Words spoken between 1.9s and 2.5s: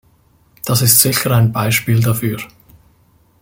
dafür.